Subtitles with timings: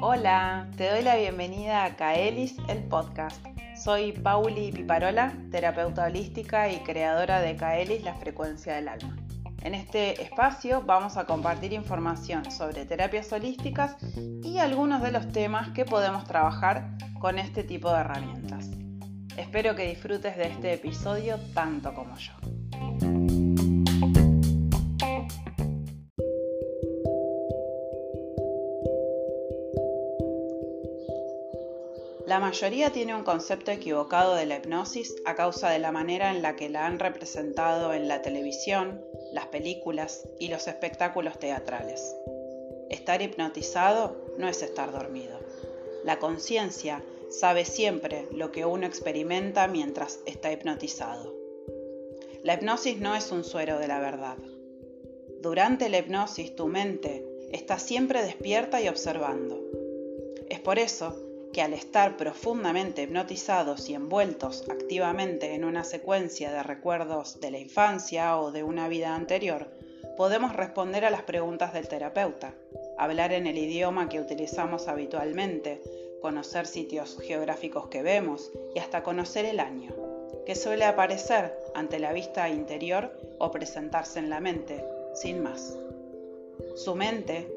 [0.00, 3.44] Hola, te doy la bienvenida a Kaelis, el podcast.
[3.76, 9.16] Soy Pauli Piparola, terapeuta holística y creadora de Kaelis, la frecuencia del alma.
[9.62, 13.96] En este espacio vamos a compartir información sobre terapias holísticas
[14.44, 18.70] y algunos de los temas que podemos trabajar con este tipo de herramientas.
[19.36, 22.32] Espero que disfrutes de este episodio tanto como yo.
[32.34, 36.42] La mayoría tiene un concepto equivocado de la hipnosis a causa de la manera en
[36.42, 39.00] la que la han representado en la televisión,
[39.32, 42.12] las películas y los espectáculos teatrales.
[42.90, 45.38] Estar hipnotizado no es estar dormido.
[46.02, 51.32] La conciencia sabe siempre lo que uno experimenta mientras está hipnotizado.
[52.42, 54.38] La hipnosis no es un suero de la verdad.
[55.40, 59.62] Durante la hipnosis tu mente está siempre despierta y observando.
[60.50, 61.23] Es por eso
[61.54, 67.60] que al estar profundamente hipnotizados y envueltos activamente en una secuencia de recuerdos de la
[67.60, 69.68] infancia o de una vida anterior,
[70.16, 72.54] podemos responder a las preguntas del terapeuta,
[72.98, 75.80] hablar en el idioma que utilizamos habitualmente,
[76.20, 79.94] conocer sitios geográficos que vemos y hasta conocer el año,
[80.46, 85.78] que suele aparecer ante la vista interior o presentarse en la mente, sin más.
[86.74, 87.48] Su mente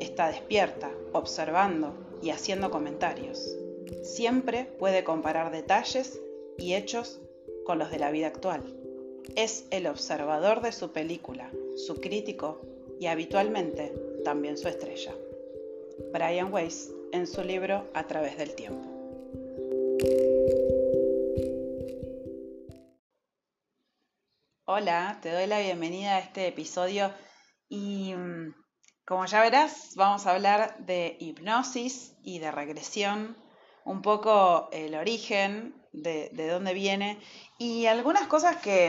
[0.00, 3.56] está despierta, observando, y haciendo comentarios.
[4.02, 6.20] Siempre puede comparar detalles
[6.58, 7.20] y hechos
[7.64, 8.62] con los de la vida actual.
[9.34, 12.62] Es el observador de su película, su crítico
[13.00, 13.92] y habitualmente
[14.24, 15.14] también su estrella.
[16.12, 18.96] Brian Weiss en su libro A través del tiempo.
[24.68, 27.10] Hola, te doy la bienvenida a este episodio
[27.68, 28.35] y mm,
[29.06, 33.36] como ya verás, vamos a hablar de hipnosis y de regresión,
[33.84, 37.18] un poco el origen, de, dónde viene
[37.58, 38.88] y algunas cosas que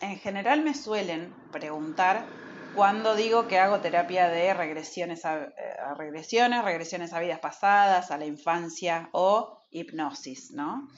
[0.00, 2.26] en general me suelen preguntar
[2.74, 5.48] cuando digo que hago terapia de regresiones a,
[5.84, 10.88] a, regresiones, regresiones a vidas pasadas, a la infancia o hipnosis, ¿no?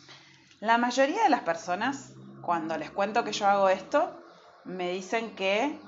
[0.60, 4.18] La mayoría de las personas, cuando les cuento que yo hago esto,
[4.64, 5.78] me dicen que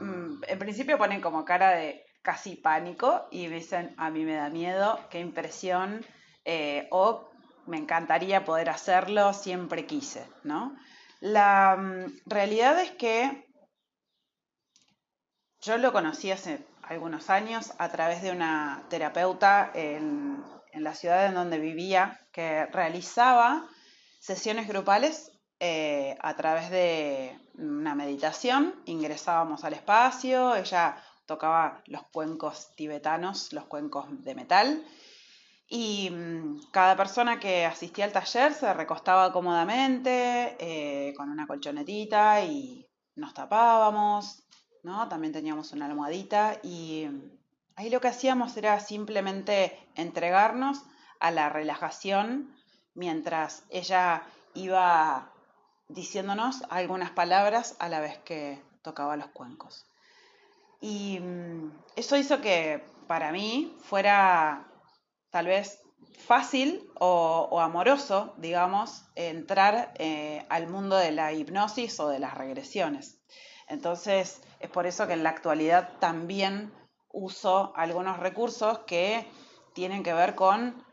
[0.00, 4.48] mm, en principio ponen como cara de casi pánico y dicen, a mí me da
[4.48, 6.04] miedo, qué impresión,
[6.46, 7.28] eh, o
[7.66, 10.74] me encantaría poder hacerlo, siempre quise, ¿no?
[11.20, 13.46] La mm, realidad es que
[15.60, 20.42] yo lo conocí hace algunos años a través de una terapeuta en,
[20.72, 23.66] la ciudad en donde vivía que realizaba
[24.18, 25.30] sesiones grupales
[25.60, 28.74] eh, a través de una meditación.
[28.86, 30.96] Ingresábamos al espacio, ella
[31.26, 34.84] tocaba los cuencos tibetanos, los cuencos de metal.
[35.68, 42.44] Y mm, cada persona que asistía al taller se recostaba cómodamente eh, con una colchonetita
[42.44, 42.86] y
[43.16, 44.42] nos tapábamos,
[44.82, 45.08] ¿no?
[45.08, 47.08] También teníamos una almohadita y
[47.76, 50.82] ahí lo que hacíamos era simplemente entregarnos
[51.20, 52.54] a la relajación
[52.94, 54.22] mientras ella
[54.54, 55.32] iba
[55.88, 59.86] diciéndonos algunas palabras a la vez que tocaba los cuencos.
[60.84, 64.68] Y mm, eso hizo que para mí fuera
[65.30, 65.80] tal vez
[66.26, 73.18] fácil o, amoroso, digamos, entrar eh, al mundo de la hipnosis o de las regresiones.
[73.66, 76.70] Entonces, es por eso que en la actualidad también
[77.10, 79.26] uso algunos recursos que
[79.72, 80.84] tienen que ver con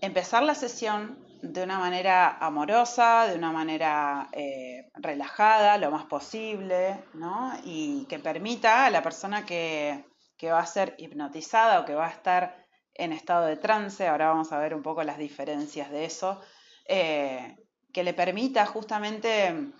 [0.00, 7.04] empezar la sesión de una manera amorosa, de una manera eh, relajada, lo más posible,
[7.12, 7.52] ¿no?
[7.64, 10.04] Y que permita a la persona que,
[10.44, 12.54] va a ser hipnotizada o que va a estar
[12.92, 16.38] en estado de trance, ahora vamos a ver un poco las diferencias de eso,
[16.86, 17.56] eh,
[17.94, 19.72] que le permita justamente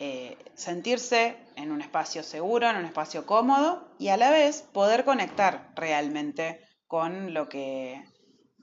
[0.00, 5.04] eh, sentirse en un espacio seguro, en un espacio cómodo y a la vez poder
[5.04, 8.02] conectar realmente con lo que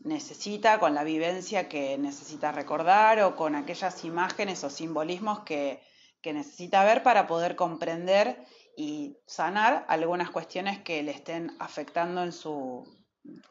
[0.05, 5.81] necesita, con la vivencia que necesita recordar o con aquellas imágenes o simbolismos que,
[6.23, 8.43] necesita ver para poder comprender
[8.75, 12.83] y sanar algunas cuestiones que le estén afectando en su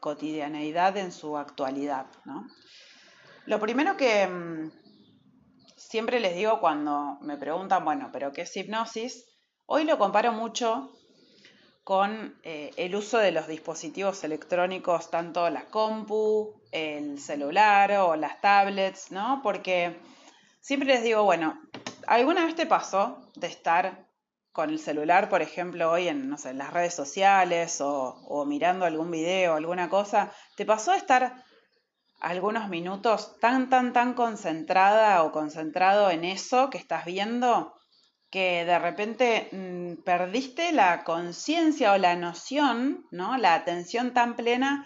[0.01, 2.07] cotidianeidad, en su actualidad.
[3.45, 4.71] Lo primero que mm,
[5.77, 9.25] siempre les digo cuando me preguntan, bueno, pero ¿qué es hipnosis?
[9.67, 10.91] Hoy lo comparo mucho
[11.85, 18.41] con eh, el uso de los dispositivos electrónicos, tanto la compu, el celular o las
[18.41, 19.41] tablets, ¿no?
[19.43, 19.95] Porque
[20.59, 21.61] siempre les digo, bueno,
[22.07, 24.07] ¿alguna vez te pasó de estar
[24.51, 28.85] con el celular, por ejemplo, hoy en, no sé, las redes sociales o, o mirando
[28.85, 31.35] algún video, alguna cosa, ¿te pasó a estar
[32.19, 37.74] algunos minutos tan, tan, tan concentrada o concentrado en eso que estás viendo
[38.35, 43.37] que de repente mm, perdiste la conciencia o la noción, ¿no?
[43.37, 44.85] La atención tan plena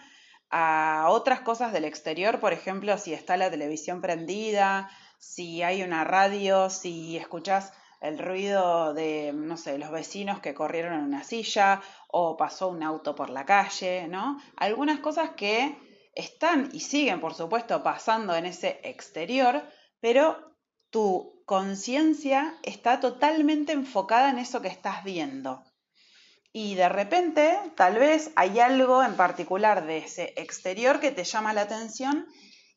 [0.50, 4.88] a otras cosas del exterior, por ejemplo, si está la televisión prendida,
[5.18, 10.92] si hay una radio, si escuchas el ruido de, no sé, los vecinos que corrieron
[10.92, 14.40] en una silla o pasó un auto por la calle, ¿no?
[14.58, 15.76] Algunas cosas que
[16.14, 19.64] están y siguen, por supuesto, pasando en ese exterior,
[19.98, 20.54] pero
[20.90, 25.64] tu conciencia está totalmente enfocada en eso que estás viendo.
[26.52, 31.52] Y de repente, tal vez hay algo en particular de ese exterior que te llama
[31.52, 32.28] la atención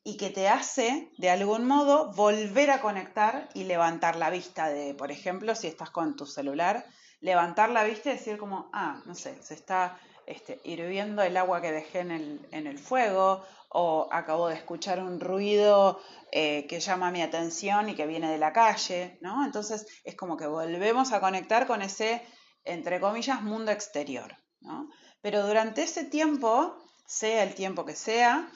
[0.03, 4.95] y que te hace, de algún modo, volver a conectar y levantar la vista de,
[4.95, 6.83] por ejemplo, si estás con tu celular,
[7.21, 11.61] levantar la vista y decir como, ah, no sé, se está este, hirviendo el agua
[11.61, 15.99] que dejé en el, fuego o acabo de escuchar un ruido
[16.31, 19.45] eh, que llama mi atención y que viene de la calle, ¿no?
[19.45, 22.21] Entonces es como que volvemos a conectar con ese,
[22.63, 24.89] entre comillas, mundo exterior, ¿no?
[25.21, 28.49] Pero durante ese tiempo, sea el tiempo que sea,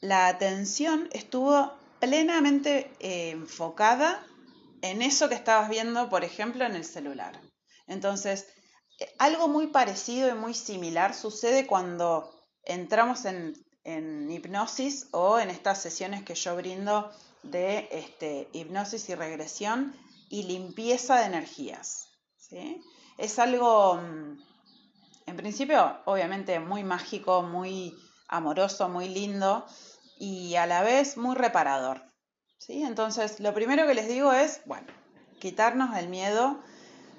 [0.00, 4.24] la atención estuvo plenamente eh, enfocada
[4.82, 7.40] en eso que estabas viendo, por ejemplo, en el celular.
[7.86, 8.46] Entonces,
[9.18, 12.32] algo muy parecido y muy similar sucede cuando
[12.64, 13.54] entramos en,
[14.30, 17.10] hipnosis o en estas sesiones que yo brindo
[17.44, 19.94] de este, hipnosis y regresión
[20.28, 22.08] y limpieza de energías.
[23.18, 24.42] Es algo, mm,
[25.26, 27.94] en principio, obviamente muy mágico, muy
[28.28, 29.64] amoroso, muy lindo
[30.18, 32.02] y a la vez muy reparador.
[32.58, 32.82] ¿sí?
[32.82, 34.86] Entonces, lo primero que les digo es, bueno,
[35.38, 36.58] quitarnos el miedo,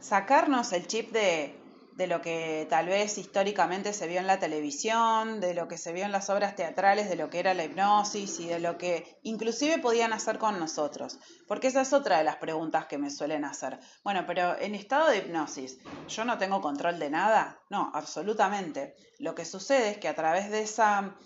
[0.02, 1.57] sacarnos el chip de,
[1.98, 5.94] de lo que tal vez históricamente se vio en la televisión, de lo que se
[5.94, 9.20] vio en las obras teatrales, de lo que era la hipnosis y de lo que
[9.24, 11.18] inclusive podían hacer con nosotros.
[11.48, 13.80] Porque esa es otra de las preguntas que me suelen hacer.
[14.04, 17.60] Bueno, pero en estado de hipnosis, ¿yo no tengo control de nada?
[17.72, 18.96] No, absolutamente.
[19.18, 21.18] Lo que sucede es que a través de esa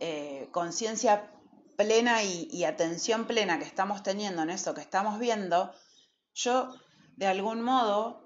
[0.00, 1.30] eh, conciencia
[1.76, 5.70] plena y, atención plena que estamos teniendo en eso que estamos viendo,
[6.32, 6.72] yo
[7.16, 8.23] de algún modo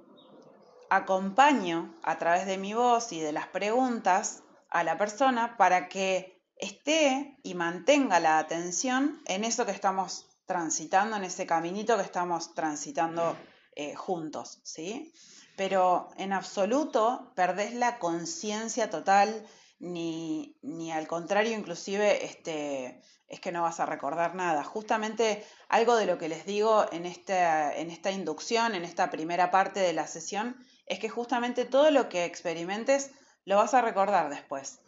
[0.91, 6.43] acompaño a través de mi voz y de las preguntas a la persona para que
[6.57, 12.55] esté y mantenga la atención en eso que estamos transitando, en ese caminito que estamos
[12.55, 13.37] transitando
[13.77, 15.13] eh, juntos, ¿sí?
[15.57, 19.47] Pero en absoluto perdés la conciencia total
[19.79, 24.65] ni, ni al contrario, inclusive, este, es que no vas a recordar nada.
[24.65, 29.51] Justamente algo de lo que les digo en esta, en esta inducción, en esta primera
[29.51, 30.57] parte de la sesión,
[30.89, 33.11] es que justamente todo lo que experimentes
[33.45, 34.81] lo vas a recordar después.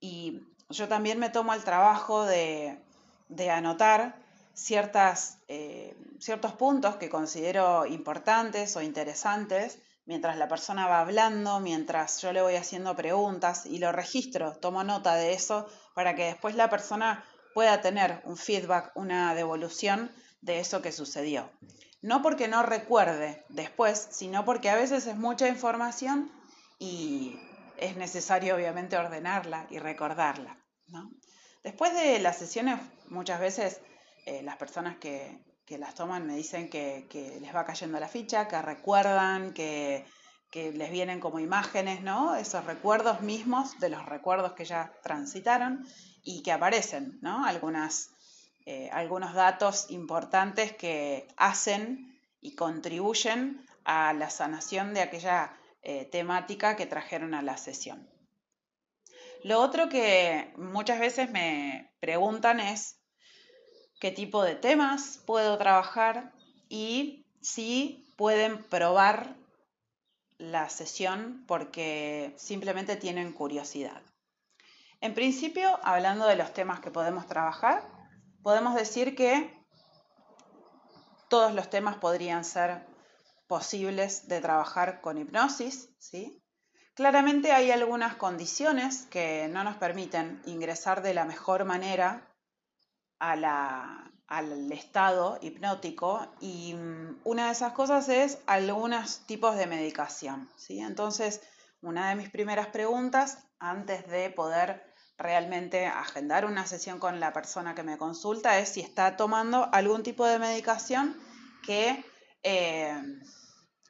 [0.00, 2.78] Y yo también me tomo el trabajo de,
[3.28, 4.22] de anotar
[4.54, 12.20] ciertas, eh, ciertos puntos que considero importantes o interesantes mientras la persona va hablando, mientras
[12.20, 16.54] yo le voy haciendo preguntas y lo registro, tomo nota de eso para que después
[16.54, 17.24] la persona
[17.54, 20.10] pueda tener un feedback, una devolución
[20.40, 21.50] de eso que sucedió.
[22.02, 26.30] No porque no recuerde después, sino porque a veces es mucha información
[26.78, 27.38] y
[27.78, 30.58] es necesario obviamente ordenarla y recordarla.
[31.62, 32.78] Después de las sesiones,
[33.08, 33.80] muchas veces
[34.26, 35.40] eh, las personas que,
[35.72, 37.06] que las toman me dicen que,
[37.40, 40.04] les va cayendo la ficha, que recuerdan, que,
[40.54, 42.34] les vienen como imágenes, ¿no?
[42.34, 45.86] Esos recuerdos mismos de los recuerdos que ya transitaron
[46.22, 47.46] y que aparecen, ¿no?
[47.46, 48.10] Algunas,
[48.64, 56.76] eh, algunos datos importantes que hacen y contribuyen a la sanación de aquella eh, temática
[56.76, 58.08] que trajeron a la sesión.
[59.42, 63.00] Lo otro que muchas veces me preguntan es
[64.00, 66.32] qué tipo de temas puedo trabajar
[66.68, 69.34] y si pueden probar
[70.38, 74.02] la sesión porque simplemente tienen curiosidad.
[75.00, 77.82] En principio, hablando de los temas que podemos trabajar,
[78.42, 79.50] podemos decir que
[81.28, 82.86] todos los temas podrían ser
[83.46, 86.42] posibles de trabajar con hipnosis, ¿sí?
[86.94, 92.28] Claramente hay algunas condiciones que no nos permiten ingresar de la mejor manera
[93.18, 100.50] al estado hipnótico y mm, una de esas cosas es algunos tipos de medicación.
[100.56, 100.80] ¿sí?
[100.80, 101.40] Entonces,
[101.80, 104.91] una de mis primeras preguntas antes de poder
[105.22, 110.02] realmente agendar una sesión con la persona que me consulta es si está tomando algún
[110.02, 111.16] tipo de medicación
[111.64, 112.04] que
[112.42, 113.00] eh,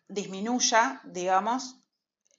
[0.08, 1.76] disminuya, digamos,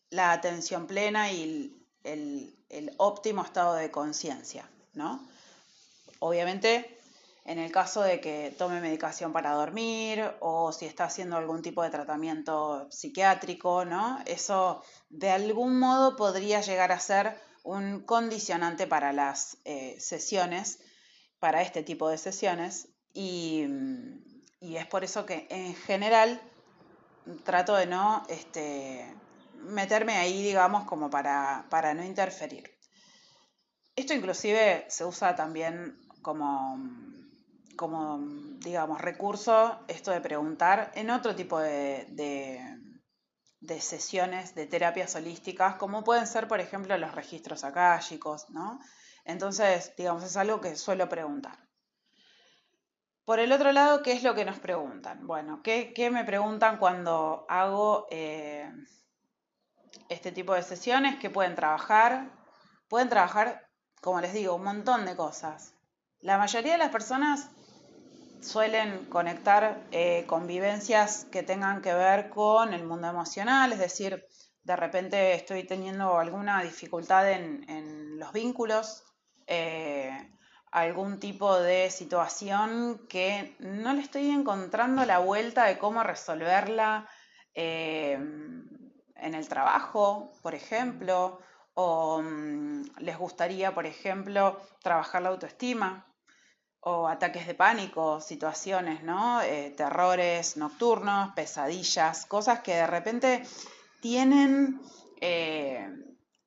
[0.10, 2.56] la atención plena y el,
[2.98, 5.28] óptimo estado de conciencia, ¿no?
[6.20, 7.00] Obviamente,
[7.46, 11.84] en el caso de que tome medicación para dormir o si está haciendo algún tipo
[11.84, 14.20] de tratamiento psiquiátrico, ¿no?
[14.26, 20.80] Eso de algún modo podría llegar a ser un condicionante para las eh, sesiones,
[21.40, 23.66] para este tipo de sesiones, y,
[24.60, 26.42] y, es por eso que en general
[27.44, 29.06] trato de no este,
[29.56, 32.78] meterme ahí, digamos, como para, para no interferir.
[33.96, 36.80] Esto inclusive se usa también como,
[37.76, 38.20] como,
[38.60, 42.08] digamos, recurso, esto de preguntar en otro tipo de,
[43.80, 48.80] sesiones de terapias holísticas, como pueden ser, por ejemplo, los registros akáshicos, ¿no?
[49.26, 51.58] Entonces, digamos, es algo que suelo preguntar.
[53.26, 55.26] Por el otro lado, ¿qué es lo que nos preguntan?
[55.26, 58.70] Bueno, ¿qué, me preguntan cuando hago eh,
[60.10, 62.32] este tipo de sesiones que pueden trabajar.
[62.88, 63.68] Pueden trabajar,
[64.02, 65.76] como les digo, un montón de cosas.
[66.20, 67.50] La mayoría de las personas
[68.44, 74.26] suelen conectar eh, con vivencias que tengan que ver con el mundo emocional, es decir,
[74.64, 79.04] de repente estoy teniendo alguna dificultad en, los vínculos,
[79.48, 80.32] eh,
[80.72, 87.10] algún tipo de situación que no le estoy encontrando la vuelta de cómo resolverla.
[87.54, 88.14] Eh,
[89.24, 91.40] en el trabajo, por ejemplo,
[91.74, 96.06] o mm, les gustaría, por ejemplo, trabajar la autoestima,
[96.86, 99.42] o ataques de pánico, situaciones, ¿no?
[99.42, 103.44] Eh, terrores nocturnos, pesadillas, cosas que de repente
[104.02, 104.82] tienen
[105.22, 105.88] eh,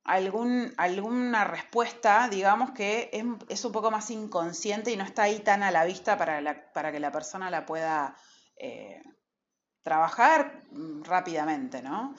[0.05, 3.11] algún, alguna respuesta, digamos, que
[3.49, 6.93] es, un poco más inconsciente y no está ahí tan a la vista para, para
[6.93, 8.15] que la persona la pueda
[8.59, 9.03] eh,
[9.83, 10.61] trabajar
[11.03, 12.15] rápidamente, ¿no?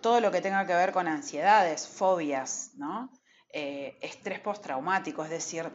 [0.00, 3.10] Todo lo que tenga que ver con ansiedades, fobias, ¿no?
[3.52, 5.70] Estrés postraumático, es decir,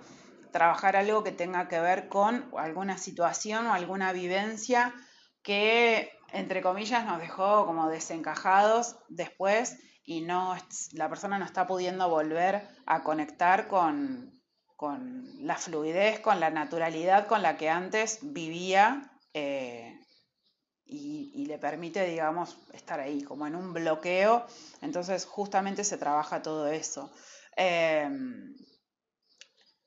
[0.51, 4.93] trabajar algo que tenga que ver con alguna situación o alguna vivencia
[5.41, 10.55] que, entre comillas, nos dejó como desencajados después y no,
[10.93, 14.41] la persona no está pudiendo volver a conectar con,
[15.39, 19.99] la fluidez, con la naturalidad con la que antes vivía eh,
[20.85, 24.45] y, le permite, digamos, estar ahí, como en un bloqueo.
[24.81, 27.11] Entonces, justamente se trabaja todo eso.
[27.55, 28.55] Em,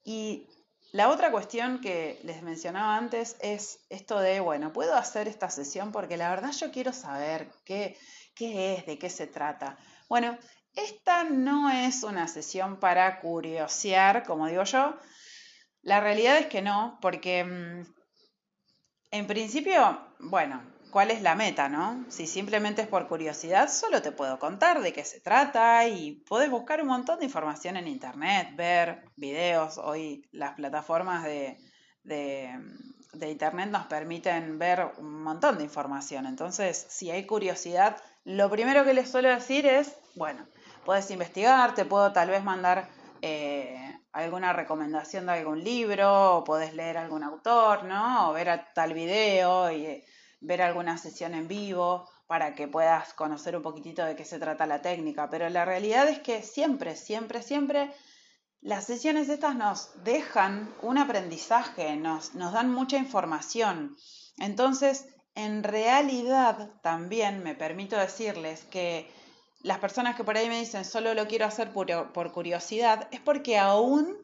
[0.05, 0.49] y
[0.95, 5.91] la otra cuestión que les mencionaba antes es esto de, bueno, puedo hacer esta sesión
[5.91, 7.99] porque la verdad yo quiero saber qué,
[8.37, 9.77] qué es, de qué se trata.
[10.09, 10.39] Bueno,
[10.77, 14.97] esta no es una sesión para curiosear, como digo yo.
[15.83, 17.93] La realidad es que no, porque mm,
[19.11, 20.63] en principio, bueno,
[20.95, 22.05] cuál es la meta, ¿no?
[22.09, 26.49] Si simplemente es por curiosidad, solo te puedo contar de qué se trata y podés
[26.49, 29.77] buscar un montón de información en internet, ver videos.
[29.77, 31.59] Hoy las plataformas de,
[33.13, 36.27] internet nos permiten ver un montón de información.
[36.27, 40.47] Entonces, si hay curiosidad, lo primero que les suelo decir es, bueno,
[40.85, 42.89] puedes investigar, te puedo tal vez mandar
[43.21, 48.31] eh, alguna recomendación de algún libro, o podés leer algún autor, ¿no?
[48.31, 50.05] O ver tal video y
[50.45, 54.67] ver alguna sesión en vivo para que puedas conocer un poquitito de qué se trata
[54.67, 57.93] la técnica, pero la realidad es que siempre, siempre, siempre
[58.61, 63.97] las sesiones estas nos dejan un aprendizaje, nos, nos dan mucha información.
[64.39, 69.11] Entonces, en realidad también me permito decirles que
[69.61, 73.21] las personas que por ahí me dicen solo lo quiero hacer por, por curiosidad, es
[73.21, 74.17] porque aún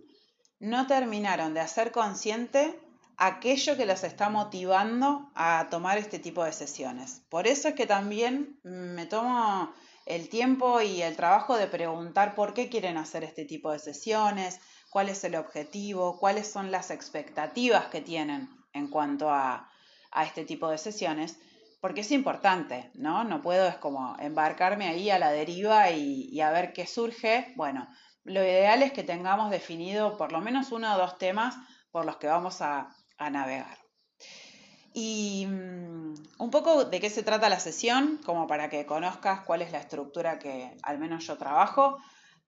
[0.59, 2.79] no terminaron de hacer consciente
[3.21, 7.23] aquello que los está motivando a tomar este tipo de sesiones.
[7.29, 9.71] Por eso es que también me tomo
[10.07, 14.59] el tiempo y el trabajo de preguntar por qué quieren hacer este tipo de sesiones,
[14.89, 19.69] cuál es el objetivo, cuáles son las expectativas que tienen en cuanto a,
[20.25, 21.39] este tipo de sesiones,
[21.81, 23.23] porque es importante, ¿no?
[23.23, 27.53] No puedo es como embarcarme ahí a la deriva y a ver qué surge.
[27.55, 27.87] Bueno,
[28.25, 31.55] lo ideal es que tengamos definido por lo menos uno o dos temas
[31.93, 33.79] por los que vamos a, a navegar.
[34.93, 39.63] Y mm, un poco de qué se trata la sesión, como para que conozcas cuál
[39.63, 41.99] es la estructura que al menos yo trabajo.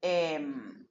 [0.01, 0.89] Em,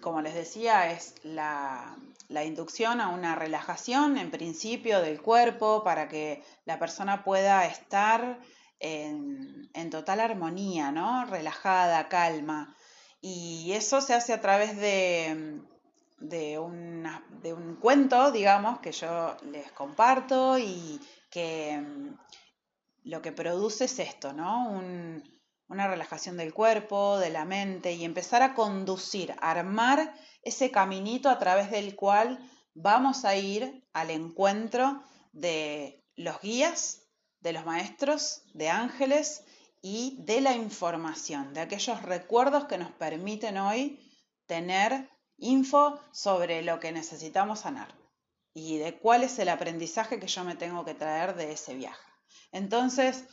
[0.00, 1.96] como les decía, es la,
[2.44, 8.38] inducción a una relajación en principio del cuerpo para que la persona pueda estar
[8.78, 11.26] en, en total armonía, ¿no?
[11.26, 12.76] Relajada, calma.
[13.20, 15.60] Y eso se hace a través de
[16.20, 16.60] de,
[17.42, 21.00] de un cuento, digamos, que yo les comparto y
[21.30, 22.18] que mm,
[23.04, 24.80] lo que produce es esto, ¿no?
[25.68, 30.12] una relajación del cuerpo, de la mente y empezar a conducir, a armar
[30.42, 32.38] ese caminito a través del cual
[32.74, 37.02] vamos a ir al encuentro de los guías,
[37.40, 39.44] de los maestros, de ángeles
[39.80, 43.98] y de la información, de aquellos recuerdos que nos permiten hoy
[44.46, 45.08] tener
[45.40, 47.94] info sobre lo que necesitamos sanar
[48.54, 52.02] y de cuál es el aprendizaje que yo me tengo que traer de ese viaje.
[52.52, 53.24] Entonces,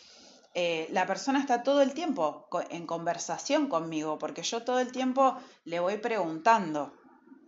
[0.53, 5.37] eh, la persona está todo el tiempo en conversación conmigo, porque yo todo el tiempo
[5.65, 6.93] le voy preguntando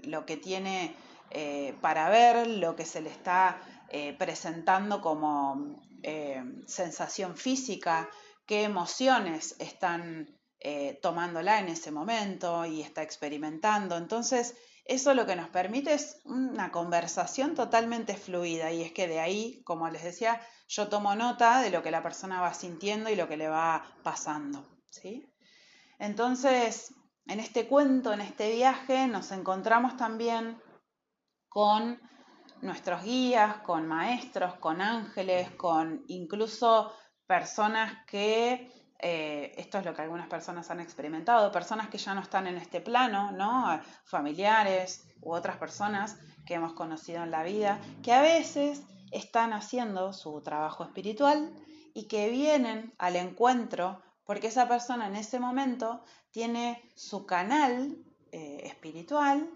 [0.03, 0.95] lo que tiene
[1.31, 5.81] eh, para ver, lo que se le está eh, presentando como
[6.65, 8.09] sensación física,
[8.45, 10.38] qué emociones están
[11.01, 13.95] tomándola en ese momento y está experimentando.
[13.95, 14.55] Entonces,
[14.89, 19.61] eso lo que nos permite es una conversación totalmente fluida y es que de ahí,
[19.63, 23.27] como les decía, yo tomo nota de lo que la persona va sintiendo y lo
[23.27, 24.67] que le va pasando.
[24.89, 25.31] ¿sí?
[25.99, 26.93] Entonces,
[27.27, 30.59] en este cuento, en este viaje, nos encontramos también
[31.47, 32.01] con
[32.61, 36.91] nuestros guías, con maestros, con ángeles, con incluso
[37.27, 42.21] personas que eh, esto es lo que algunas personas han experimentado, personas que ya no
[42.21, 43.79] están en este plano, ¿no?
[44.03, 50.13] familiares u otras personas que hemos conocido en la vida, que a veces están haciendo
[50.13, 51.51] su trabajo espiritual
[51.93, 57.97] y que vienen al encuentro porque esa persona en ese momento tiene su canal
[58.31, 59.49] eh, espiritual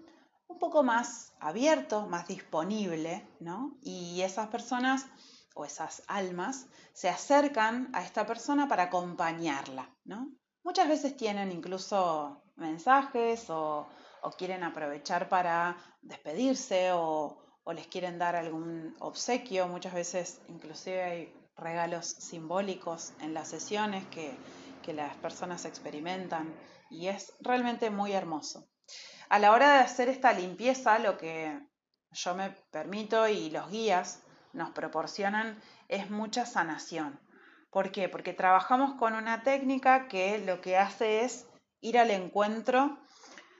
[0.48, 3.76] un poco más abierto, más disponible, ¿no?
[3.82, 5.06] Y esas personas
[5.54, 10.30] o esas almas se acercan a esta persona para acompañarla, ¿no?
[10.64, 13.86] Muchas veces tienen incluso mensajes o,
[14.38, 17.38] quieren aprovechar para despedirse o,
[17.72, 19.68] les quieren dar algún obsequio.
[19.68, 24.34] Muchas veces inclusive hay regalos simbólicos en las sesiones que,
[24.82, 26.52] que las personas experimentan
[26.90, 28.66] y es realmente muy hermoso.
[29.28, 31.58] A la hora de hacer esta limpieza, lo que
[32.12, 34.23] yo me permito y los guías
[34.54, 37.20] nos proporcionan es mucha sanación.
[37.70, 38.08] ¿Por qué?
[38.08, 41.46] Porque trabajamos con una técnica que lo que hace es
[41.80, 42.98] ir al encuentro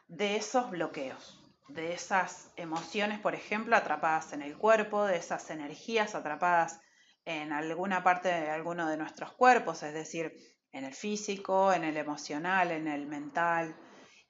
[0.08, 6.14] de esos bloqueos, de esas emociones, por ejemplo, atrapadas en el cuerpo, de esas energías
[6.14, 6.80] atrapadas
[7.24, 10.32] en alguna parte de alguno de nuestros cuerpos, es decir,
[10.72, 13.74] en el físico, en el emocional, en el mental.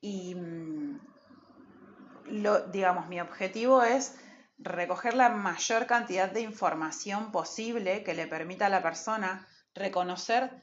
[0.01, 1.01] Y, mm,
[2.27, 4.17] lo, digamos, mi objetivo es
[4.59, 10.63] recoger la mayor cantidad de información posible que le permita a la persona reconocer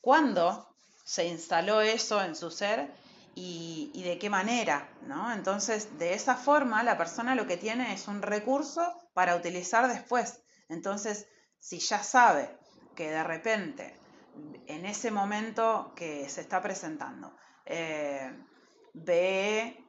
[0.00, 2.92] cuándo se instaló eso en su ser
[3.34, 5.32] y, de qué manera, ¿no?
[5.32, 8.82] Entonces, de esa forma, la persona lo que tiene es un recurso
[9.14, 10.42] para utilizar después.
[10.68, 11.26] Entonces,
[11.58, 12.56] si ya sabe
[12.94, 13.98] que de repente,
[14.66, 18.30] en ese momento que se está presentando, eh,
[18.92, 19.81] ve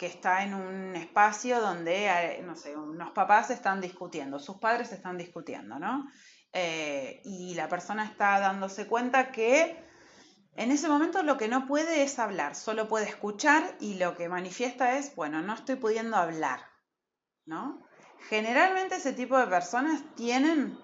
[0.00, 4.92] que está en un espacio donde, eh, no sé, unos papás están discutiendo, sus padres
[4.92, 6.10] están discutiendo, ¿no?
[6.54, 9.76] Eh, y la persona está dándose cuenta que
[10.56, 14.30] en ese momento lo que no puede es hablar, solo puede escuchar y lo que
[14.30, 16.60] manifiesta es, bueno, no estoy pudiendo hablar,
[17.44, 17.86] ¿no?
[18.30, 20.78] Generalmente ese tipo de personas tienen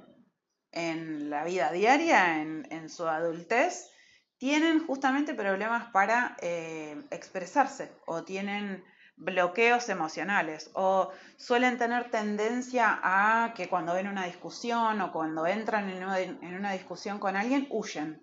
[0.72, 3.88] en la vida diaria, en, su adultez,
[4.36, 8.84] tienen justamente problemas para eh, expresarse o tienen
[9.16, 15.88] bloqueos emocionales o suelen tener tendencia a que cuando ven una discusión o cuando entran
[15.88, 18.22] en una, discusión con alguien huyen.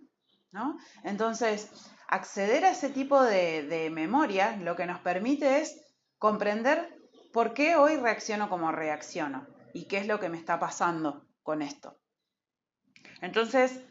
[0.52, 0.78] ¿no?
[1.04, 1.72] Entonces,
[2.08, 5.82] acceder a ese tipo de, de memoria lo que nos permite es
[6.20, 6.96] comprender
[7.34, 11.64] por qué hoy reacciono como reacciono y qué es lo que me está pasando con
[11.64, 11.98] esto.
[13.22, 13.82] Entonces,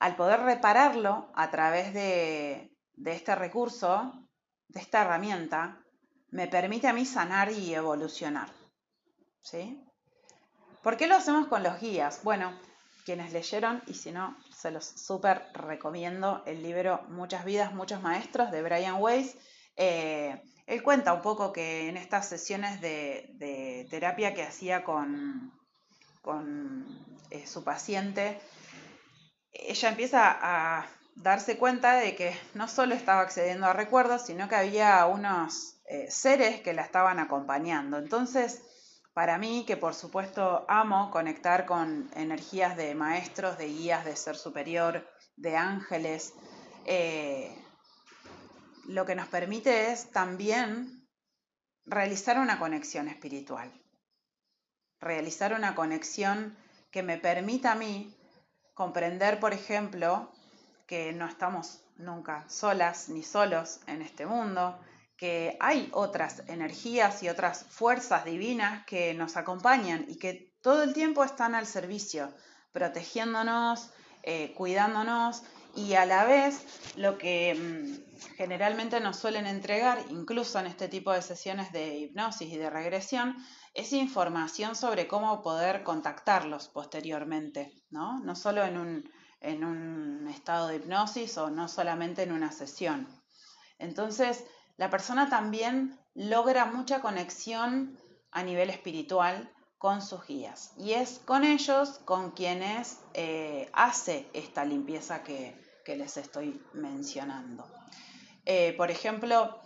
[0.00, 4.28] al poder repararlo a través de, de este recurso,
[4.68, 5.84] de esta herramienta,
[6.30, 8.50] me permite a mí sanar y evolucionar.
[9.40, 9.84] ¿Sí?
[10.82, 12.22] ¿Por qué lo hacemos con los guías?
[12.22, 12.58] Bueno,
[13.04, 18.50] quienes leyeron, y si no, se los súper recomiendo el libro Muchas vidas, muchos maestros
[18.50, 19.36] de Brian Weiss.
[19.76, 25.52] Eh, él cuenta un poco que en estas sesiones de, terapia que hacía con,
[27.30, 28.38] eh, su paciente,
[29.52, 30.86] ella empieza a
[31.16, 36.10] darse cuenta de que no solo estaba accediendo a recuerdos, sino que había unos eh,
[36.10, 37.96] seres que la estaban acompañando.
[37.96, 38.62] Entonces,
[39.14, 44.36] para mí, que por supuesto amo conectar con energías de maestros, de guías, de ser
[44.36, 46.34] superior, de ángeles,
[46.84, 47.56] eh,
[48.86, 51.08] lo que nos permite es también
[51.86, 53.72] realizar una conexión espiritual,
[55.00, 56.56] realizar una conexión
[56.90, 58.14] que me permita a mí
[58.74, 60.32] comprender, por ejemplo,
[60.86, 64.78] que no estamos nunca solas ni solos en este mundo,
[65.18, 70.94] que hay otras energías y otras fuerzas divinas que nos acompañan y que todo el
[70.94, 72.32] tiempo están al servicio,
[72.72, 73.90] protegiéndonos,
[74.22, 75.42] eh, cuidándonos
[75.74, 76.64] y a la vez
[76.96, 82.52] lo que mm, generalmente nos suelen entregar, incluso en este tipo de sesiones de hipnosis
[82.52, 83.36] y de regresión,
[83.74, 88.20] es información sobre cómo poder contactarlos posteriormente, ¿no?
[88.20, 93.08] No solo en un, en un estado de hipnosis o no solamente en una sesión.
[93.78, 94.44] Entonces,
[94.78, 97.98] la persona también logra mucha conexión
[98.30, 104.64] a nivel espiritual con sus guías y es con ellos con quienes eh, hace esta
[104.64, 107.66] limpieza que, les estoy mencionando.
[108.44, 109.58] Eh, por ejemplo,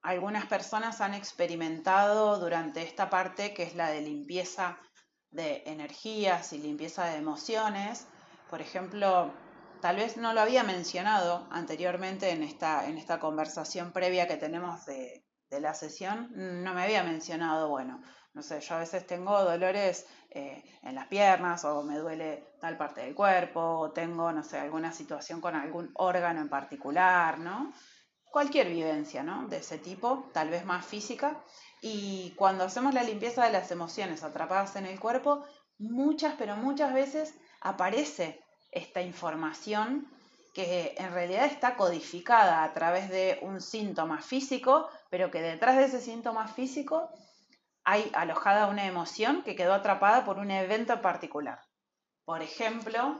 [0.00, 4.78] algunas personas han experimentado durante esta parte que es la de limpieza
[5.30, 8.06] de energías y limpieza de emociones,
[8.48, 9.30] por ejemplo,
[9.80, 14.84] tal vez no lo había mencionado anteriormente en esta, en esta conversación previa que tenemos
[14.86, 16.28] de, la sesión,
[16.62, 18.02] no me había mencionado, bueno,
[18.34, 22.76] no sé, yo a veces tengo dolores eh, en las piernas o me duele tal
[22.76, 27.72] parte del cuerpo o tengo, no sé, alguna situación con algún órgano en particular, ¿no?
[28.30, 29.48] Cualquier vivencia, ¿no?
[29.48, 31.42] De ese tipo, tal vez más física.
[31.80, 35.46] Y cuando hacemos la limpieza de las emociones atrapadas en el cuerpo,
[35.78, 40.08] muchas, pero muchas veces aparece esta información
[40.54, 45.84] que en realidad está codificada a través de un síntoma físico, pero que detrás de
[45.84, 47.10] ese síntoma físico
[47.84, 51.60] hay alojada una emoción que quedó atrapada por un evento particular.
[52.24, 53.18] Por ejemplo,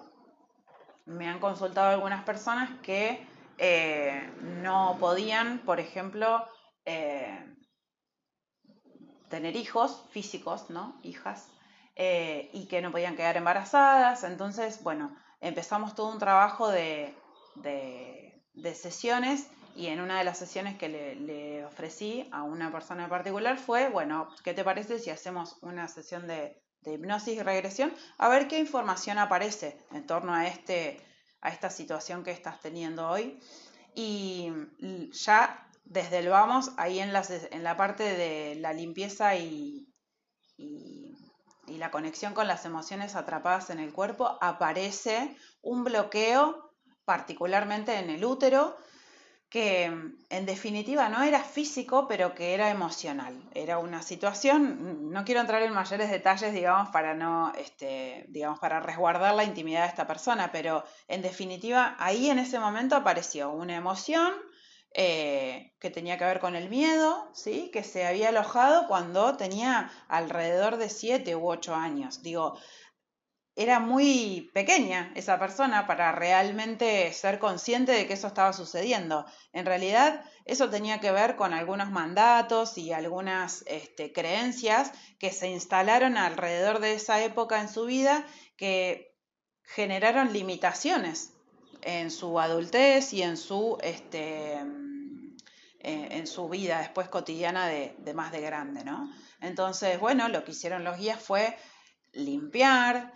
[1.07, 4.31] me han consultado algunas personas que eh,
[4.63, 6.47] no podían, por ejemplo,
[6.85, 7.57] eh,
[9.29, 11.01] tener hijos físicos, ¿no?
[11.03, 11.49] Hijas,
[11.97, 14.25] eh, y que no podían quedar embarazadas.
[14.25, 17.14] Entonces, bueno, empezamos todo un trabajo de,
[18.74, 23.59] sesiones y en una de las sesiones que le, ofrecí a una persona en particular
[23.59, 27.92] fue, bueno, ¿qué te parece si hacemos una sesión de, hipnosis y regresión?
[28.18, 31.01] A ver qué información aparece en torno a, este,
[31.40, 33.38] a esta situación que estás teniendo hoy.
[33.94, 34.53] Y
[35.12, 39.88] ya desde el vamos, ahí en la, en la parte de la limpieza y
[40.59, 40.98] y
[41.76, 46.72] la conexión con las emociones atrapadas en el cuerpo, aparece un bloqueo,
[47.04, 48.76] particularmente en el útero,
[49.48, 53.42] que en definitiva no era físico, pero que era emocional.
[53.54, 58.81] Era una situación, no quiero entrar en mayores detalles, digamos, para no, este, digamos, para
[58.81, 63.76] resguardar la intimidad de esta persona, pero en definitiva ahí en ese momento apareció una
[63.76, 64.35] emoción
[65.01, 67.71] eh, que tenía que ver con el miedo, ¿sí?
[67.73, 72.21] que se había alojado cuando tenía alrededor de 7 u 8 años.
[72.21, 72.59] Digo,
[73.55, 79.25] era muy pequeña esa persona para realmente ser consciente de que eso estaba sucediendo.
[79.53, 85.49] En realidad, eso tenía que ver con algunos mandatos y algunas este, creencias que se
[85.49, 89.15] instalaron alrededor de esa época en su vida que
[89.63, 91.35] generaron limitaciones
[91.83, 94.59] en su adultez y en su, este,
[95.81, 99.11] eh, en su vida después cotidiana de, más de grande, ¿no?
[99.41, 101.57] Entonces, bueno, lo que hicieron los guías fue
[102.12, 103.12] limpiar,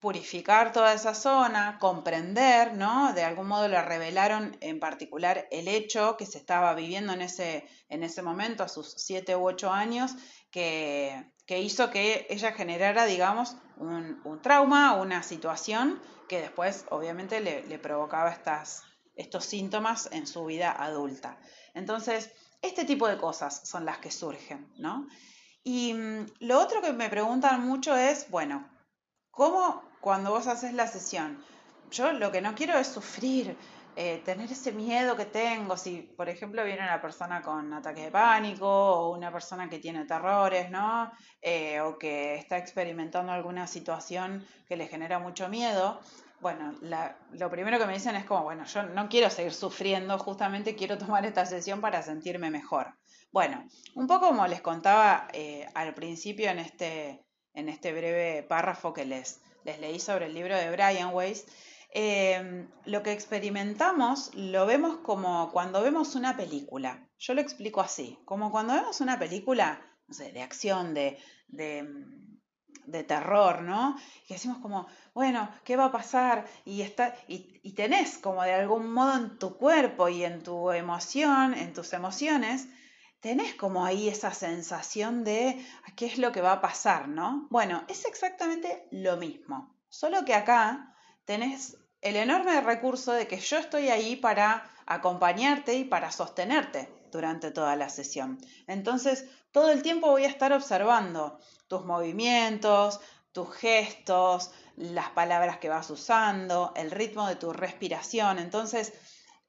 [0.00, 3.14] purificar toda esa zona, comprender, ¿no?
[3.14, 7.66] De algún modo le revelaron en particular el hecho que se estaba viviendo en ese,
[7.88, 10.14] en ese momento, a sus siete u ocho años,
[10.50, 18.30] que, hizo que ella generara, digamos, un, trauma, una situación que después obviamente le, provocaba
[18.30, 18.82] estas,
[19.16, 21.38] estos síntomas en su vida adulta.
[21.74, 22.32] Entonces,
[22.62, 25.06] este tipo de cosas son las que surgen, ¿no?
[25.62, 28.68] Y mm, lo otro que me preguntan mucho es, bueno,
[29.30, 31.42] ¿cómo cuando vos haces la sesión?
[31.90, 33.56] Yo lo que no quiero es sufrir,
[33.96, 38.10] eh, tener ese miedo que tengo, si por ejemplo viene una persona con ataque de
[38.10, 41.12] pánico o una persona que tiene terrores, ¿no?
[41.40, 46.00] Eh, o que está experimentando alguna situación que le genera mucho miedo,
[46.44, 46.74] bueno,
[47.32, 50.96] lo primero que me dicen es como, bueno, yo no quiero seguir sufriendo, justamente quiero
[50.96, 52.94] tomar esta sesión para sentirme mejor.
[53.32, 58.92] Bueno, un poco como les contaba eh, al principio en este, en este breve párrafo
[58.92, 61.46] que les, les leí sobre el libro de Brian Weiss,
[61.96, 67.08] Em, lo que experimentamos lo vemos como cuando vemos una película.
[67.20, 73.04] Yo lo explico así, como cuando vemos una película, no sé, de acción, de, de,
[73.04, 73.96] terror, ¿no?
[74.28, 76.44] Y decimos como, bueno, ¿qué va a pasar?
[76.64, 80.70] Y, está, y, y tenés como de algún modo en tu cuerpo y en tu
[80.72, 82.68] emoción, en tus emociones,
[83.20, 85.64] tenés como ahí esa sensación de
[85.96, 87.46] qué es lo que va a pasar, ¿no?
[87.50, 93.56] Bueno, es exactamente lo mismo, solo que acá tenés el enorme recurso de que yo
[93.56, 98.38] estoy ahí para acompañarte y para sostenerte durante toda la sesión.
[98.66, 103.00] Entonces, todo el tiempo voy a estar observando tus movimientos,
[103.34, 108.38] tus gestos, las palabras que vas usando, el ritmo de tu respiración.
[108.38, 108.94] Entonces,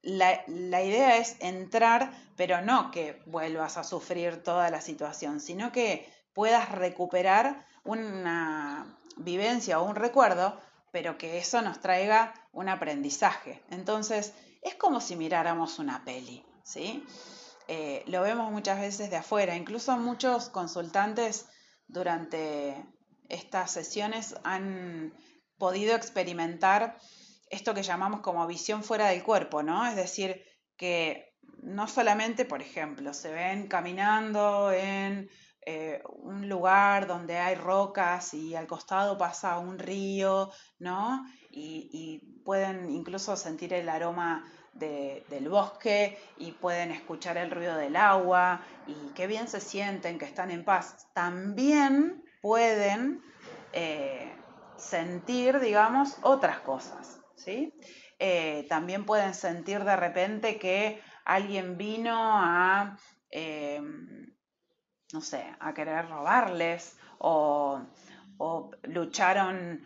[0.01, 6.11] la, idea es entrar, pero no que vuelvas a sufrir toda la situación, sino que
[6.33, 10.59] puedas recuperar una vivencia o un recuerdo,
[10.91, 13.63] pero que eso nos traiga un aprendizaje.
[13.69, 17.05] Entonces, es como si miráramos una peli, ¿sí?
[17.67, 21.47] Eh, lo vemos muchas veces de afuera, incluso muchos consultantes
[21.87, 22.83] durante
[23.29, 25.13] estas sesiones han
[25.57, 26.97] podido experimentar
[27.49, 29.85] esto que llamamos como visión fuera del cuerpo, ¿no?
[29.87, 30.43] Es decir,
[30.77, 35.29] que no solamente, por ejemplo, se ven caminando en
[35.67, 41.25] eh, un lugar donde hay rocas y al costado pasa un río, ¿no?
[41.51, 48.61] Y, pueden incluso sentir el aroma del bosque y pueden escuchar el ruido del agua
[48.85, 51.07] y qué bien se sienten, que están en paz.
[51.13, 53.23] También pueden
[53.73, 54.31] eh,
[54.77, 57.73] sentir, digamos, otras cosas, ¿sí?
[58.19, 62.99] Eh, también pueden sentir de repente que alguien vino a,
[63.31, 63.81] eh,
[65.11, 67.81] no sé, a querer robarles o,
[68.83, 69.83] lucharon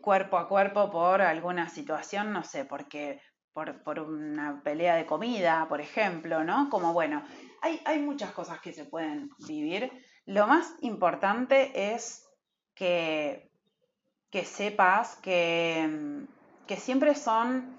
[0.00, 3.20] cuerpo a cuerpo por alguna situación, no sé, porque
[3.52, 6.70] por, por, una pelea de comida, por ejemplo, ¿no?
[6.70, 7.22] Como bueno,
[7.60, 9.92] hay, hay muchas cosas que se pueden vivir.
[10.26, 12.28] Lo más importante es
[12.74, 13.50] que,
[14.30, 16.26] que sepas que,
[16.66, 17.78] que siempre son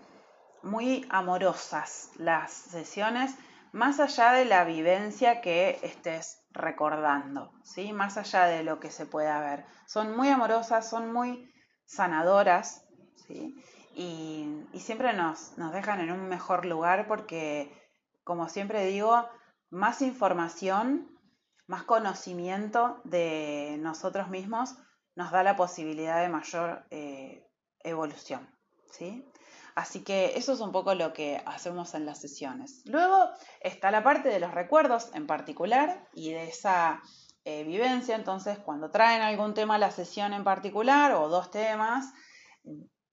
[0.62, 3.36] muy amorosas las sesiones,
[3.72, 7.92] más allá de la vivencia que estés recordando, ¿sí?
[7.92, 9.66] Más allá de lo que se pueda ver.
[9.88, 11.52] Son muy amorosas, son muy
[11.86, 12.86] sanadoras,
[13.28, 13.56] ¿sí?
[13.96, 17.72] Y, y, siempre nos, nos dejan en un mejor lugar porque,
[18.24, 19.28] como siempre digo,
[19.70, 21.13] más información
[21.68, 24.76] más conocimiento de nosotros mismos
[25.16, 27.48] nos da la posibilidad de mayor eh,
[27.80, 28.50] evolución.
[28.92, 29.26] ¿sí?
[29.76, 32.82] Así que eso es un poco lo que hacemos en las sesiones.
[32.86, 33.30] Luego
[33.62, 37.02] está la parte de los recuerdos en particular y de esa
[37.46, 38.16] eh, vivencia.
[38.16, 42.14] Entonces, cuando traen algún tema a la sesión en particular o dos temas,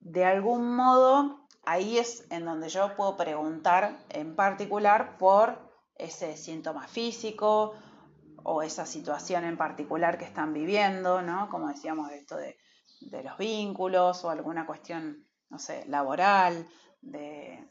[0.00, 5.58] de algún modo ahí es en donde yo puedo preguntar en particular por
[5.94, 7.74] ese síntoma físico
[8.42, 11.48] o esa situación en particular que están viviendo, ¿no?
[11.50, 12.56] Como decíamos, esto de,
[13.22, 16.68] los vínculos o alguna cuestión, no sé, laboral,
[17.00, 17.68] de,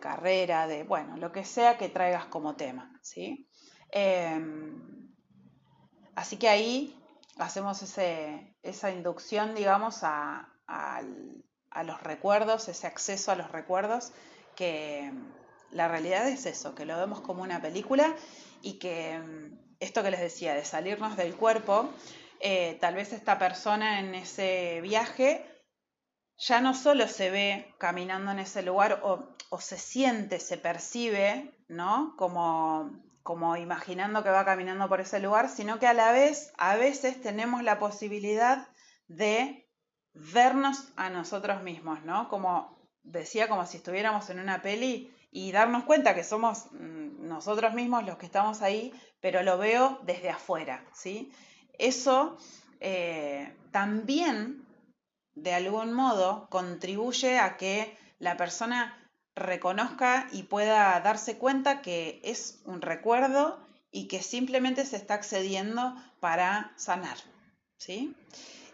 [0.00, 3.48] carrera, de, bueno, lo que sea que traigas como tema, ¿sí?
[3.90, 5.10] Em,
[6.14, 6.98] así que ahí
[7.38, 14.12] hacemos esa inducción, digamos, a, a los recuerdos, ese acceso a los recuerdos,
[14.56, 15.12] que
[15.70, 18.14] la realidad es eso, que lo vemos como una película
[18.62, 19.20] y que
[19.80, 21.90] esto que les decía, de salirnos del cuerpo,
[22.40, 25.44] eh, tal vez esta persona en ese viaje
[26.38, 32.14] ya no solo se ve caminando en ese lugar o, se siente, se percibe, ¿no?
[32.16, 36.76] Como, como imaginando que va caminando por ese lugar, sino que a la vez, a
[36.76, 38.68] veces tenemos la posibilidad
[39.08, 39.68] de
[40.12, 42.28] vernos a nosotros mismos, ¿no?
[42.28, 47.74] Como decía, como si estuviéramos en una peli y darnos cuenta que somos mm, nosotros
[47.74, 51.32] mismos los que estamos ahí, pero lo veo desde afuera, ¿sí?
[51.78, 52.38] Eso
[52.80, 54.66] eh, también,
[55.34, 58.94] de algún modo, contribuye a que la persona
[59.34, 65.94] reconozca y pueda darse cuenta que es un recuerdo y que simplemente se está accediendo
[66.20, 67.16] para sanar,
[67.76, 68.14] ¿sí?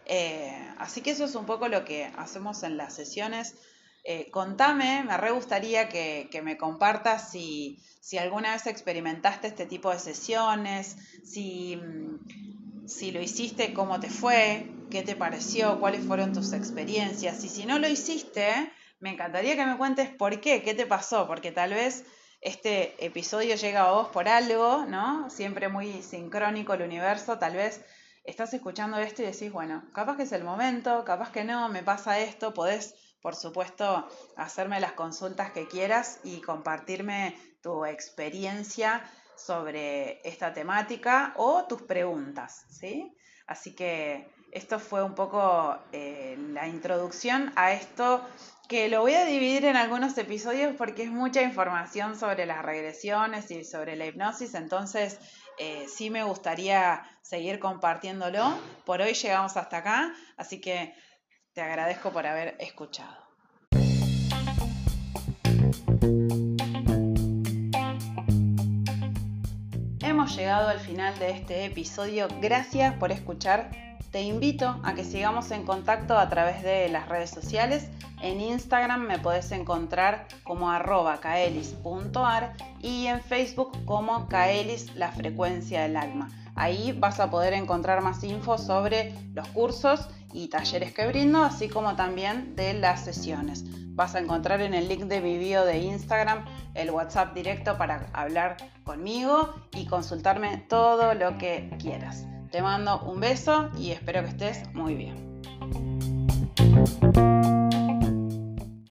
[0.05, 3.55] Eh, así que eso es un poco lo que hacemos en las sesiones
[4.07, 7.81] eh, contame, me re gustaría que, me compartas si,
[8.19, 14.67] alguna vez experimentaste este tipo de sesiones, si, mm, si lo hiciste, cómo te fue,
[14.91, 17.43] qué te pareció, cuáles fueron tus experiencias.
[17.43, 21.25] Y si no lo hiciste, me encantaría que me cuentes por qué, qué te pasó,
[21.25, 22.05] porque tal vez
[22.41, 25.31] este episodio llega a vos por algo, ¿no?
[25.31, 27.83] Siempre muy sincrónico el universo, tal vez
[28.23, 31.81] estás escuchando esto y decís, bueno, capaz que es el momento, capaz que no, me
[31.81, 32.93] pasa esto, podés
[33.25, 39.01] por supuesto, hacerme las consultas que quieras y compartirme tu experiencia
[39.35, 43.17] sobre esta temática o tus preguntas, ¿sí?
[43.47, 48.23] Así que esto fue un poco eh, la introducción a esto
[48.69, 53.49] que lo voy a dividir en algunos episodios porque es mucha información sobre las regresiones
[53.49, 55.19] y sobre la hipnosis, entonces
[55.57, 58.55] eh, sí me gustaría seguir compartiéndolo.
[58.85, 60.93] Por hoy llegamos hasta acá, así que
[61.55, 63.15] Te agradezco por haber escuchado.
[70.01, 72.27] Hemos llegado al final de este episodio.
[72.41, 73.71] Gracias por escuchar.
[74.11, 77.87] Te invito a que sigamos en contacto a través de las redes sociales.
[78.21, 85.83] En Instagram me puedes encontrar como arroba kaelis.ar y en Facebook como kaelis la frecuencia
[85.83, 86.29] del alma.
[86.55, 91.69] Ahí vas a poder encontrar más info sobre los cursos y talleres que brindo, así
[91.69, 93.63] como también de las sesiones.
[93.95, 96.43] Vas a encontrar en el link de mi bio de Instagram
[96.73, 102.27] el WhatsApp directo para hablar conmigo y consultarme todo lo que quieras.
[102.51, 105.41] Te mando un beso y espero que estés muy bien.